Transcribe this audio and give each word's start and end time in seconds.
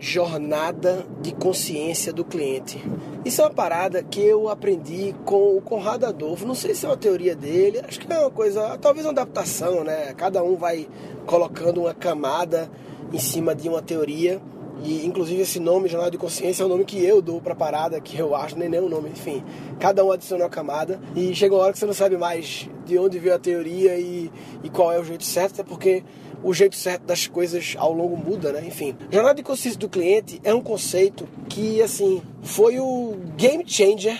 jornada 0.00 1.04
de 1.20 1.32
consciência 1.32 2.12
do 2.12 2.24
cliente. 2.24 2.82
Isso 3.24 3.40
é 3.40 3.44
uma 3.44 3.50
parada 3.50 4.02
que 4.02 4.20
eu 4.20 4.48
aprendi 4.48 5.14
com 5.24 5.56
o 5.56 5.60
Conrado 5.60 6.06
Adolfo. 6.06 6.46
Não 6.46 6.54
sei 6.54 6.74
se 6.74 6.86
é 6.86 6.88
uma 6.88 6.96
teoria 6.96 7.34
dele, 7.34 7.80
acho 7.86 8.00
que 8.00 8.12
é 8.12 8.18
uma 8.18 8.30
coisa, 8.30 8.78
talvez 8.78 9.04
uma 9.04 9.12
adaptação, 9.12 9.82
né? 9.82 10.14
Cada 10.14 10.42
um 10.42 10.56
vai 10.56 10.88
colocando 11.26 11.82
uma 11.82 11.94
camada 11.94 12.70
em 13.12 13.18
cima 13.18 13.54
de 13.54 13.68
uma 13.68 13.82
teoria. 13.82 14.40
E 14.82 15.04
inclusive 15.04 15.42
esse 15.42 15.58
nome, 15.58 15.88
Jornada 15.88 16.10
de 16.10 16.18
Consciência, 16.18 16.62
é 16.62 16.66
o 16.66 16.68
nome 16.68 16.84
que 16.84 17.04
eu 17.04 17.20
dou 17.20 17.40
pra 17.40 17.54
parada, 17.54 18.00
que 18.00 18.16
eu 18.18 18.34
acho, 18.34 18.56
nem 18.56 18.68
nem 18.68 18.80
o 18.80 18.88
nome, 18.88 19.10
enfim. 19.10 19.42
Cada 19.78 20.04
um 20.04 20.12
adiciona 20.12 20.44
uma 20.44 20.50
camada 20.50 21.00
e 21.16 21.34
chega 21.34 21.54
uma 21.54 21.62
hora 21.62 21.72
que 21.72 21.78
você 21.78 21.86
não 21.86 21.94
sabe 21.94 22.16
mais 22.16 22.68
de 22.86 22.98
onde 22.98 23.18
veio 23.18 23.34
a 23.34 23.38
teoria 23.38 23.96
e, 23.98 24.30
e 24.62 24.70
qual 24.70 24.92
é 24.92 24.98
o 24.98 25.04
jeito 25.04 25.24
certo, 25.24 25.60
até 25.60 25.62
porque 25.62 26.02
o 26.42 26.54
jeito 26.54 26.76
certo 26.76 27.02
das 27.02 27.26
coisas 27.26 27.74
ao 27.78 27.92
longo 27.92 28.16
muda, 28.16 28.52
né? 28.52 28.64
Enfim, 28.66 28.96
jornada 29.10 29.34
de 29.34 29.42
consciência 29.42 29.78
do 29.78 29.88
cliente 29.88 30.40
é 30.44 30.54
um 30.54 30.60
conceito 30.60 31.28
que, 31.48 31.82
assim, 31.82 32.22
foi 32.42 32.78
o 32.78 33.16
game 33.36 33.64
changer 33.66 34.18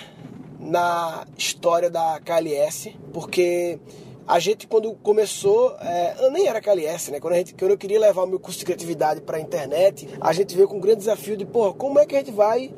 na 0.58 1.24
história 1.36 1.88
da 1.88 2.20
KLS, 2.24 2.94
porque 3.12 3.78
a 4.28 4.38
gente 4.38 4.66
quando 4.66 4.92
começou, 4.96 5.74
é, 5.80 6.16
eu 6.20 6.30
nem 6.30 6.46
era 6.46 6.60
KLS, 6.60 7.10
né? 7.10 7.18
Quando, 7.18 7.32
a 7.32 7.36
gente, 7.38 7.54
quando 7.54 7.70
eu 7.70 7.78
queria 7.78 7.98
levar 7.98 8.24
o 8.24 8.26
meu 8.26 8.38
curso 8.38 8.58
de 8.58 8.66
criatividade 8.66 9.22
para 9.22 9.38
a 9.38 9.40
internet, 9.40 10.06
a 10.20 10.34
gente 10.34 10.54
veio 10.54 10.68
com 10.68 10.76
um 10.76 10.80
grande 10.80 10.98
desafio 10.98 11.34
de, 11.34 11.46
pô, 11.46 11.72
como 11.72 11.98
é 11.98 12.04
que 12.04 12.14
a 12.14 12.18
gente 12.18 12.30
vai 12.30 12.70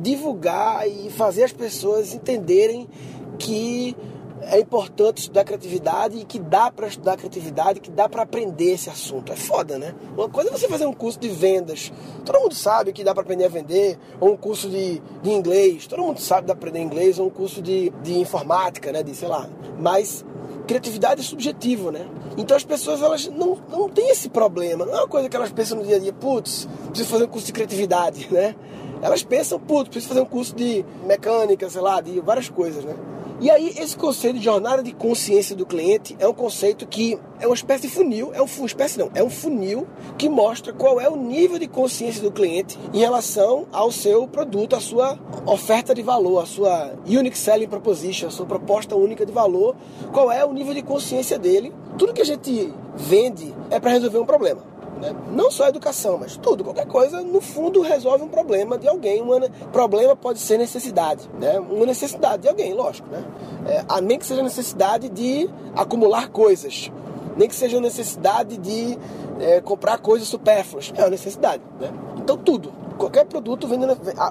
divulgar 0.00 0.88
e 0.88 1.10
fazer 1.10 1.42
as 1.42 1.52
pessoas 1.52 2.14
entenderem 2.14 2.88
que 3.36 3.96
é 4.42 4.58
importante 4.58 5.18
estudar 5.18 5.44
criatividade 5.44 6.18
e 6.18 6.24
que 6.24 6.38
dá 6.38 6.70
para 6.70 6.86
estudar 6.86 7.16
criatividade, 7.16 7.80
que 7.80 7.90
dá 7.90 8.08
para 8.08 8.22
aprender 8.22 8.72
esse 8.72 8.88
assunto. 8.90 9.32
É 9.32 9.36
foda, 9.36 9.78
né? 9.78 9.94
Uma 10.16 10.28
coisa 10.28 10.50
é 10.50 10.52
você 10.52 10.68
fazer 10.68 10.86
um 10.86 10.92
curso 10.92 11.18
de 11.18 11.28
vendas. 11.28 11.92
Todo 12.24 12.40
mundo 12.40 12.54
sabe 12.54 12.92
que 12.92 13.04
dá 13.04 13.12
para 13.12 13.22
aprender 13.22 13.44
a 13.44 13.48
vender, 13.48 13.98
ou 14.20 14.32
um 14.32 14.36
curso 14.36 14.68
de, 14.68 15.00
de 15.22 15.30
inglês. 15.30 15.86
Todo 15.86 16.02
mundo 16.02 16.20
sabe 16.20 16.42
que 16.42 16.46
dá 16.48 16.52
aprender 16.54 16.80
inglês, 16.80 17.18
ou 17.18 17.26
um 17.26 17.30
curso 17.30 17.62
de, 17.62 17.90
de 18.02 18.18
informática, 18.18 18.92
né? 18.92 19.02
De 19.02 19.14
sei 19.14 19.28
lá. 19.28 19.48
Mas 19.78 20.24
criatividade 20.66 21.20
é 21.20 21.24
subjetivo, 21.24 21.90
né? 21.90 22.06
Então 22.36 22.56
as 22.56 22.64
pessoas 22.64 23.02
elas 23.02 23.26
não, 23.28 23.58
não 23.70 23.88
têm 23.88 24.10
esse 24.10 24.28
problema. 24.28 24.84
Não 24.84 24.92
é 24.92 24.96
uma 24.98 25.08
coisa 25.08 25.28
que 25.28 25.36
elas 25.36 25.52
pensam 25.52 25.78
no 25.78 25.84
dia 25.84 25.96
a 25.96 25.98
dia, 25.98 26.12
putz, 26.12 26.68
preciso 26.88 27.10
fazer 27.10 27.24
um 27.24 27.28
curso 27.28 27.46
de 27.46 27.52
criatividade, 27.52 28.28
né? 28.32 28.54
Elas 29.00 29.22
pensam, 29.22 29.58
putz, 29.58 29.88
preciso 29.88 30.08
fazer 30.08 30.20
um 30.20 30.26
curso 30.26 30.54
de 30.54 30.84
mecânica, 31.04 31.68
sei 31.68 31.80
lá, 31.80 32.00
de 32.00 32.20
várias 32.20 32.48
coisas, 32.48 32.84
né? 32.84 32.94
E 33.42 33.50
aí, 33.50 33.74
esse 33.76 33.96
conceito 33.96 34.38
de 34.38 34.44
jornada 34.44 34.84
de 34.84 34.92
consciência 34.92 35.56
do 35.56 35.66
cliente 35.66 36.14
é 36.20 36.28
um 36.28 36.32
conceito 36.32 36.86
que 36.86 37.18
é 37.40 37.46
uma 37.48 37.56
espécie 37.56 37.88
de 37.88 37.92
funil, 37.92 38.30
é 38.32 38.40
um 38.40 38.46
uma 38.56 38.66
espécie 38.66 38.96
não, 38.96 39.10
é 39.16 39.24
um 39.24 39.28
funil 39.28 39.84
que 40.16 40.28
mostra 40.28 40.72
qual 40.72 41.00
é 41.00 41.08
o 41.08 41.16
nível 41.16 41.58
de 41.58 41.66
consciência 41.66 42.22
do 42.22 42.30
cliente 42.30 42.78
em 42.94 43.00
relação 43.00 43.66
ao 43.72 43.90
seu 43.90 44.28
produto, 44.28 44.76
a 44.76 44.80
sua 44.80 45.18
oferta 45.44 45.92
de 45.92 46.02
valor, 46.02 46.40
a 46.40 46.46
sua 46.46 46.92
unique 47.04 47.36
selling 47.36 47.66
proposition, 47.66 48.28
a 48.28 48.30
sua 48.30 48.46
proposta 48.46 48.94
única 48.94 49.26
de 49.26 49.32
valor, 49.32 49.74
qual 50.12 50.30
é 50.30 50.44
o 50.44 50.52
nível 50.52 50.72
de 50.72 50.82
consciência 50.82 51.36
dele. 51.36 51.72
Tudo 51.98 52.12
que 52.12 52.22
a 52.22 52.24
gente 52.24 52.72
vende 52.94 53.52
é 53.72 53.80
para 53.80 53.90
resolver 53.90 54.18
um 54.18 54.26
problema. 54.26 54.71
Né? 55.02 55.12
Não 55.32 55.50
só 55.50 55.64
a 55.64 55.68
educação, 55.68 56.16
mas 56.16 56.36
tudo, 56.36 56.62
qualquer 56.62 56.86
coisa, 56.86 57.22
no 57.22 57.40
fundo 57.40 57.80
resolve 57.80 58.22
um 58.22 58.28
problema 58.28 58.78
de 58.78 58.86
alguém. 58.86 59.20
Um 59.20 59.40
problema 59.72 60.14
pode 60.14 60.38
ser 60.38 60.58
necessidade, 60.58 61.28
né? 61.40 61.58
Uma 61.58 61.84
necessidade 61.84 62.42
de 62.42 62.48
alguém, 62.48 62.72
lógico, 62.72 63.08
né? 63.10 63.24
É, 63.66 63.84
a 63.88 64.00
nem 64.00 64.16
que 64.16 64.24
seja 64.24 64.44
necessidade 64.44 65.08
de 65.08 65.50
acumular 65.74 66.28
coisas, 66.28 66.92
nem 67.36 67.48
que 67.48 67.54
seja 67.54 67.80
necessidade 67.80 68.56
de 68.58 68.96
é, 69.40 69.60
comprar 69.60 69.98
coisas 69.98 70.28
supérfluas, 70.28 70.92
é 70.96 71.02
uma 71.02 71.10
necessidade, 71.10 71.64
né? 71.80 71.90
Então 72.18 72.36
tudo, 72.36 72.72
qualquer 72.96 73.24
produto 73.24 73.66
vende, 73.66 73.84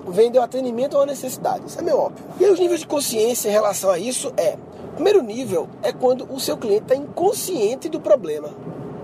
vende 0.07 0.39
o 0.39 0.41
atendimento 0.41 0.95
a 0.95 1.01
uma 1.01 1.05
necessidade, 1.05 1.65
isso 1.67 1.79
é 1.79 1.81
meio 1.81 1.97
óbvio. 1.97 2.23
E 2.39 2.45
aí, 2.45 2.51
os 2.51 2.59
níveis 2.59 2.79
de 2.79 2.87
consciência 2.87 3.49
em 3.49 3.51
relação 3.51 3.89
a 3.89 3.99
isso 3.99 4.31
é, 4.37 4.57
primeiro 4.95 5.21
nível 5.21 5.67
é 5.83 5.91
quando 5.91 6.25
o 6.33 6.39
seu 6.39 6.55
cliente 6.55 6.83
está 6.83 6.95
inconsciente 6.95 7.89
do 7.89 7.99
problema 7.99 8.51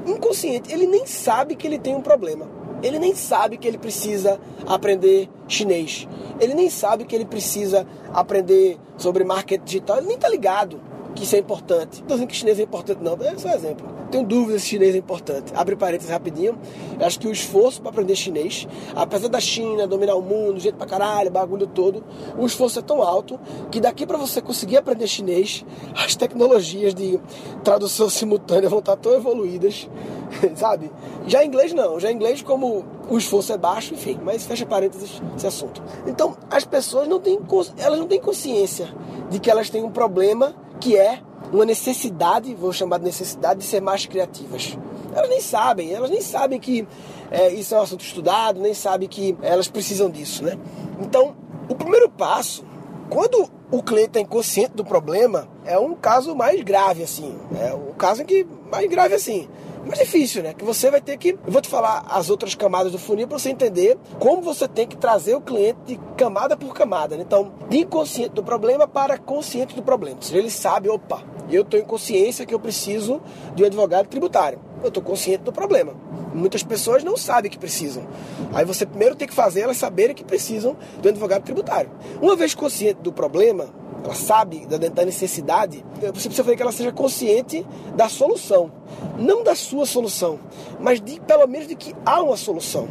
inconsciente. 0.07 0.71
Ele 0.71 0.87
nem 0.87 1.05
sabe 1.05 1.55
que 1.55 1.67
ele 1.67 1.77
tem 1.77 1.95
um 1.95 2.01
problema. 2.01 2.47
Ele 2.81 2.99
nem 2.99 3.15
sabe 3.15 3.57
que 3.57 3.67
ele 3.67 3.77
precisa 3.77 4.39
aprender 4.65 5.29
chinês. 5.47 6.07
Ele 6.39 6.53
nem 6.53 6.69
sabe 6.69 7.05
que 7.05 7.15
ele 7.15 7.25
precisa 7.25 7.87
aprender 8.13 8.77
sobre 8.97 9.23
marketing 9.23 9.63
digital. 9.63 9.97
Ele 9.97 10.07
nem 10.07 10.17
tá 10.17 10.29
ligado 10.29 10.79
que 11.15 11.23
isso 11.23 11.35
é 11.35 11.39
importante. 11.39 12.01
Não 12.01 12.07
tô 12.07 12.13
dizendo 12.13 12.27
que 12.27 12.35
chinês 12.35 12.59
é 12.59 12.63
importante, 12.63 12.99
não. 13.01 13.13
É 13.13 13.37
só 13.37 13.47
um 13.49 13.53
exemplo. 13.53 13.96
Tenho 14.11 14.25
dúvidas 14.25 14.61
se 14.61 14.69
chinês 14.69 14.95
é 14.95 14.97
importante. 14.97 15.51
Abre 15.55 15.75
parênteses 15.75 16.11
rapidinho. 16.11 16.57
Eu 16.99 17.05
acho 17.05 17.19
que 17.19 17.27
o 17.27 17.31
esforço 17.31 17.81
para 17.81 17.91
aprender 17.91 18.15
chinês, 18.15 18.67
apesar 18.95 19.27
da 19.27 19.39
China 19.39 19.85
dominar 19.85 20.15
o 20.15 20.21
mundo, 20.21 20.59
jeito 20.59 20.75
pra 20.75 20.87
caralho, 20.87 21.29
bagulho 21.29 21.67
todo, 21.67 22.03
o 22.37 22.45
esforço 22.45 22.79
é 22.79 22.81
tão 22.81 23.01
alto 23.01 23.39
que 23.69 23.79
daqui 23.79 24.05
para 24.05 24.17
você 24.17 24.41
conseguir 24.41 24.77
aprender 24.77 25.07
chinês, 25.07 25.65
as 25.95 26.15
tecnologias 26.15 26.93
de 26.93 27.19
tradução 27.63 28.09
simultânea 28.09 28.69
vão 28.69 28.79
estar 28.79 28.95
tão 28.95 29.13
evoluídas, 29.13 29.89
sabe? 30.55 30.91
Já 31.27 31.43
em 31.43 31.47
inglês 31.47 31.73
não. 31.73 31.99
Já 31.99 32.11
em 32.11 32.15
inglês, 32.15 32.41
como 32.41 32.85
o 33.09 33.17
esforço 33.17 33.51
é 33.53 33.57
baixo, 33.57 33.93
enfim, 33.93 34.19
mas 34.23 34.45
fecha 34.45 34.65
parênteses 34.65 35.21
esse 35.35 35.47
assunto. 35.47 35.81
Então, 36.05 36.35
as 36.49 36.65
pessoas 36.65 37.07
não 37.07 37.19
têm, 37.19 37.39
elas 37.77 37.99
não 37.99 38.07
têm 38.07 38.19
consciência 38.19 38.87
de 39.29 39.39
que 39.39 39.49
elas 39.49 39.69
têm 39.69 39.83
um 39.83 39.91
problema 39.91 40.55
que 40.79 40.95
é 40.95 41.21
uma 41.51 41.65
necessidade, 41.65 42.53
vou 42.55 42.73
chamar 42.73 42.97
de 42.99 43.05
necessidade, 43.05 43.59
de 43.59 43.65
ser 43.65 43.81
mais 43.81 44.05
criativas. 44.05 44.77
Elas 45.13 45.29
nem 45.29 45.41
sabem, 45.41 45.93
elas 45.93 46.09
nem 46.09 46.21
sabem 46.21 46.59
que 46.59 46.87
é, 47.31 47.51
isso 47.53 47.73
é 47.73 47.79
um 47.79 47.81
assunto 47.81 48.01
estudado, 48.01 48.59
nem 48.59 48.73
sabem 48.73 49.07
que 49.07 49.35
elas 49.41 49.67
precisam 49.67 50.09
disso, 50.09 50.43
né? 50.43 50.57
Então, 50.99 51.35
o 51.69 51.75
primeiro 51.75 52.09
passo, 52.09 52.63
quando 53.09 53.49
o 53.71 53.83
cliente 53.83 54.09
está 54.09 54.19
inconsciente 54.19 54.75
do 54.75 54.85
problema, 54.85 55.47
é 55.65 55.77
um 55.77 55.93
caso 55.95 56.35
mais 56.35 56.61
grave, 56.61 57.03
assim. 57.03 57.35
É 57.59 57.73
o 57.73 57.93
caso 57.93 58.21
em 58.21 58.25
que 58.25 58.45
mais 58.71 58.89
grave 58.89 59.15
assim 59.15 59.47
mais 59.87 59.99
difícil, 59.99 60.43
né? 60.43 60.53
Que 60.53 60.63
você 60.63 60.91
vai 60.91 61.01
ter 61.01 61.17
que. 61.17 61.29
Eu 61.29 61.51
vou 61.51 61.61
te 61.61 61.69
falar 61.69 62.05
as 62.09 62.29
outras 62.29 62.53
camadas 62.53 62.91
do 62.91 62.99
funil 62.99 63.27
para 63.27 63.39
você 63.39 63.49
entender 63.49 63.97
como 64.19 64.41
você 64.41 64.67
tem 64.67 64.85
que 64.85 64.97
trazer 64.97 65.35
o 65.35 65.41
cliente 65.41 65.99
camada 66.15 66.55
por 66.55 66.73
camada. 66.73 67.15
Né? 67.15 67.23
Então, 67.25 67.53
de 67.69 67.79
inconsciente 67.79 68.31
do 68.31 68.43
problema 68.43 68.87
para 68.87 69.17
consciente 69.17 69.75
do 69.75 69.81
problema. 69.81 70.17
Ou 70.17 70.21
seja, 70.21 70.37
ele 70.37 70.51
sabe, 70.51 70.89
opa, 70.89 71.23
eu 71.55 71.61
estou 71.61 71.79
em 71.79 71.83
consciência 71.83 72.45
que 72.45 72.53
eu 72.53 72.59
preciso 72.59 73.21
de 73.55 73.63
um 73.63 73.65
advogado 73.65 74.07
tributário. 74.07 74.59
Eu 74.81 74.89
estou 74.89 75.01
consciente 75.01 75.43
do 75.43 75.51
problema. 75.51 75.93
Muitas 76.33 76.61
pessoas 76.61 77.03
não 77.03 77.17
sabem 77.17 77.49
que 77.49 77.57
precisam. 77.57 78.07
Aí 78.53 78.65
você 78.65 78.85
primeiro 78.85 79.15
tem 79.15 79.27
que 79.27 79.33
fazer 79.33 79.61
elas 79.61 79.77
saberem 79.77 80.15
que 80.15 80.23
precisam 80.23 80.75
de 81.01 81.07
um 81.07 81.11
advogado 81.11 81.43
tributário. 81.43 81.89
Uma 82.21 82.35
vez 82.35 82.53
consciente 82.53 83.01
do 83.01 83.11
problema, 83.11 83.69
ela 84.03 84.13
sabe 84.13 84.65
da 84.65 85.05
necessidade, 85.05 85.83
você 85.99 86.11
precisa 86.11 86.43
fazer 86.43 86.55
que 86.55 86.61
ela 86.61 86.71
seja 86.71 86.91
consciente 86.91 87.65
da 87.95 88.07
solução. 88.07 88.71
Não 89.17 89.43
da 89.43 89.55
sua 89.55 89.85
solução, 89.85 90.39
mas 90.79 91.01
de 91.01 91.19
pelo 91.21 91.47
menos 91.47 91.67
de 91.67 91.75
que 91.75 91.95
há 92.05 92.21
uma 92.21 92.37
solução. 92.37 92.87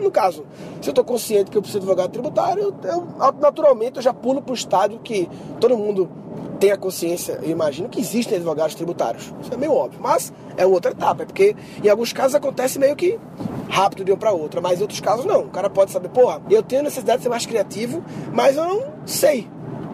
No 0.00 0.10
caso, 0.10 0.46
se 0.80 0.88
eu 0.88 0.92
estou 0.92 1.04
consciente 1.04 1.50
que 1.50 1.58
eu 1.58 1.62
preciso 1.62 1.80
de 1.80 1.84
advogado 1.84 2.10
tributário, 2.10 2.62
eu, 2.62 2.74
eu, 2.90 3.32
naturalmente 3.38 3.96
eu 3.96 4.02
já 4.02 4.14
pulo 4.14 4.40
para 4.40 4.52
o 4.52 4.54
estádio 4.54 4.98
que 5.00 5.28
todo 5.60 5.76
mundo 5.76 6.08
tem 6.58 6.70
a 6.70 6.76
consciência, 6.76 7.38
eu 7.42 7.50
imagino 7.50 7.88
que 7.88 8.00
existem 8.00 8.36
advogados 8.36 8.74
tributários. 8.74 9.32
Isso 9.40 9.52
é 9.52 9.56
meio 9.56 9.72
óbvio, 9.72 10.00
mas 10.02 10.32
é 10.56 10.66
outra 10.66 10.92
etapa, 10.92 11.22
é 11.22 11.26
porque 11.26 11.56
em 11.82 11.88
alguns 11.88 12.12
casos 12.12 12.34
acontece 12.34 12.78
meio 12.78 12.96
que 12.96 13.18
rápido 13.68 14.04
de 14.04 14.12
um 14.12 14.16
para 14.16 14.32
outra, 14.32 14.60
mas 14.60 14.78
em 14.78 14.82
outros 14.82 15.00
casos 15.00 15.24
não. 15.24 15.42
O 15.42 15.50
cara 15.50 15.68
pode 15.68 15.90
saber, 15.90 16.08
porra, 16.08 16.40
eu 16.50 16.62
tenho 16.62 16.82
necessidade 16.82 17.18
de 17.18 17.22
ser 17.24 17.28
mais 17.28 17.46
criativo, 17.46 18.02
mas 18.32 18.56
eu 18.56 18.64
não 18.64 18.82
sei 19.04 19.48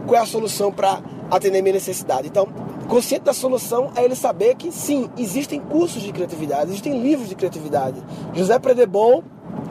qual 0.06 0.20
é 0.20 0.22
a 0.22 0.26
solução 0.26 0.72
para 0.72 1.00
atender 1.30 1.62
minha 1.62 1.74
necessidade. 1.74 2.28
Então, 2.28 2.46
consciente 2.88 3.24
da 3.24 3.32
solução 3.32 3.92
é 3.94 4.04
ele 4.04 4.14
saber 4.14 4.56
que 4.56 4.72
sim, 4.72 5.08
existem 5.16 5.60
cursos 5.60 6.02
de 6.02 6.12
criatividade, 6.12 6.70
existem 6.70 7.00
livros 7.00 7.28
de 7.28 7.34
criatividade. 7.34 8.02
José 8.34 8.58
Predebon, 8.58 9.22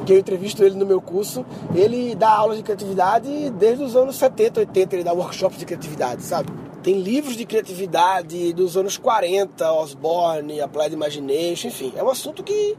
que 0.06 0.14
eu 0.14 0.18
entrevisto 0.18 0.64
ele 0.64 0.76
no 0.76 0.86
meu 0.86 1.02
curso, 1.02 1.46
ele 1.76 2.16
dá 2.16 2.30
aulas 2.30 2.58
de 2.58 2.64
criatividade 2.64 3.50
desde 3.52 3.84
os 3.84 3.96
anos 3.96 4.16
70, 4.16 4.62
80, 4.62 4.96
ele 4.96 5.04
dá 5.04 5.14
workshops 5.14 5.60
de 5.60 5.66
criatividade, 5.66 6.24
sabe? 6.24 6.50
Tem 6.82 7.02
livros 7.02 7.36
de 7.36 7.46
criatividade 7.46 8.54
dos 8.54 8.78
anos 8.78 8.98
40, 8.98 9.74
Osborne, 9.74 10.62
Applied 10.62 10.94
Imagination, 10.94 11.68
enfim, 11.68 11.92
é 11.96 12.04
um 12.04 12.10
assunto 12.10 12.42
que 12.42 12.78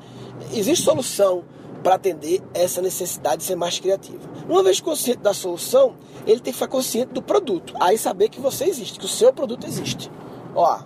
existe 0.54 0.84
solução 0.84 1.44
para 1.82 1.96
atender 1.96 2.42
essa 2.54 2.80
necessidade 2.80 3.38
de 3.38 3.44
ser 3.44 3.56
mais 3.56 3.78
criativo. 3.78 4.20
Uma 4.48 4.62
vez 4.62 4.80
consciente 4.80 5.20
da 5.20 5.34
solução, 5.34 5.96
ele 6.26 6.40
tem 6.40 6.52
que 6.52 6.58
ficar 6.58 6.68
consciente 6.68 7.12
do 7.12 7.22
produto. 7.22 7.74
Aí 7.78 7.98
saber 7.98 8.30
que 8.30 8.40
você 8.40 8.64
existe, 8.64 8.98
que 8.98 9.04
o 9.04 9.08
seu 9.08 9.32
produto 9.32 9.66
existe. 9.66 10.10
Ó, 10.54 10.80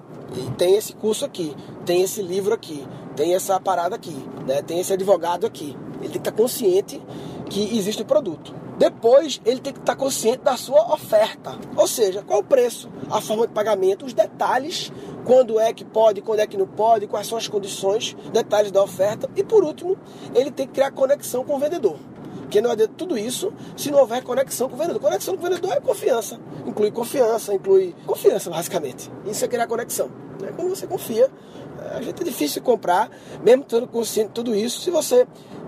tem 0.59 0.77
esse 0.77 0.93
curso 0.95 1.25
aqui, 1.25 1.55
tem 1.87 2.03
esse 2.03 2.21
livro 2.21 2.53
aqui, 2.53 2.85
tem 3.15 3.35
essa 3.35 3.59
parada 3.61 3.95
aqui, 3.95 4.17
né? 4.47 4.61
tem 4.63 4.81
esse 4.81 4.93
advogado 4.93 5.47
aqui. 5.47 5.77
Ele 6.01 6.09
tem 6.09 6.11
que 6.11 6.19
estar 6.19 6.33
consciente 6.33 7.01
que 7.49 7.77
existe 7.77 8.03
o 8.03 8.05
produto. 8.05 8.55
Depois, 8.77 9.41
ele 9.45 9.61
tem 9.61 9.73
que 9.73 9.79
estar 9.79 9.95
consciente 9.95 10.39
da 10.39 10.57
sua 10.57 10.93
oferta. 10.93 11.57
Ou 11.77 11.87
seja, 11.87 12.23
qual 12.23 12.41
o 12.41 12.45
preço, 12.45 12.91
a 13.11 13.21
forma 13.21 13.47
de 13.47 13.53
pagamento, 13.53 14.05
os 14.05 14.13
detalhes, 14.13 14.93
quando 15.25 15.61
é 15.61 15.73
que 15.73 15.85
pode, 15.85 16.21
quando 16.21 16.41
é 16.41 16.47
que 16.47 16.57
não 16.57 16.67
pode, 16.67 17.07
quais 17.07 17.27
são 17.27 17.39
as 17.39 17.47
condições, 17.47 18.17
detalhes 18.33 18.73
da 18.73 18.83
oferta. 18.83 19.31
E 19.37 19.45
por 19.45 19.63
último, 19.63 19.97
ele 20.35 20.51
tem 20.51 20.67
que 20.67 20.75
criar 20.75 20.91
conexão 20.91 21.45
com 21.45 21.55
o 21.55 21.59
vendedor. 21.59 21.97
Porque 22.41 22.61
não 22.61 22.71
adianta 22.71 22.93
tudo 22.97 23.17
isso 23.17 23.53
se 23.77 23.91
não 23.91 24.01
houver 24.01 24.23
conexão 24.23 24.69
com 24.69 24.75
o 24.75 24.79
vendedor. 24.79 25.01
Conexão 25.01 25.37
com 25.37 25.41
o 25.41 25.49
vendedor 25.49 25.73
é 25.73 25.81
confiança. 25.81 26.41
Inclui 26.67 26.91
confiança, 26.91 27.55
inclui 27.55 27.95
confiança, 28.07 28.51
basicamente. 28.51 29.11
Isso 29.25 29.45
é 29.45 29.49
criar 29.49 29.67
conexão. 29.67 30.09
Né? 30.41 30.53
Quando 30.55 30.69
você 30.69 30.87
confia, 30.87 31.31
a 31.97 32.03
gente 32.03 32.23
é 32.23 32.25
difícil 32.25 32.63
comprar, 32.63 33.11
mesmo 33.43 33.63
estando 33.63 33.87
consciente 33.87 34.29
de 34.29 34.35
tudo 34.35 34.55
isso. 34.55 34.81
Se 34.81 34.91
você 34.91 35.27